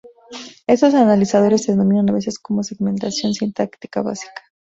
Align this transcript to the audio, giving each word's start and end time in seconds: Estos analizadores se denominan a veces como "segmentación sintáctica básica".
Estos 0.65 0.95
analizadores 0.95 1.61
se 1.65 1.73
denominan 1.73 2.09
a 2.09 2.13
veces 2.13 2.39
como 2.39 2.63
"segmentación 2.63 3.35
sintáctica 3.35 4.01
básica". 4.01 4.41